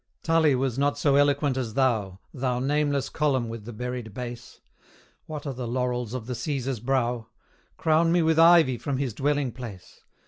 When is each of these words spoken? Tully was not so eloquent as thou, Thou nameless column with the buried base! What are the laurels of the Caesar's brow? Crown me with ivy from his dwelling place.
Tully 0.23 0.55
was 0.55 0.79
not 0.79 0.97
so 0.97 1.15
eloquent 1.15 1.57
as 1.57 1.75
thou, 1.75 2.17
Thou 2.33 2.57
nameless 2.57 3.07
column 3.07 3.49
with 3.49 3.65
the 3.65 3.71
buried 3.71 4.15
base! 4.15 4.59
What 5.27 5.45
are 5.45 5.53
the 5.53 5.67
laurels 5.67 6.15
of 6.15 6.25
the 6.25 6.33
Caesar's 6.33 6.79
brow? 6.79 7.27
Crown 7.77 8.11
me 8.11 8.23
with 8.23 8.39
ivy 8.39 8.79
from 8.79 8.97
his 8.97 9.13
dwelling 9.13 9.51
place. 9.51 10.01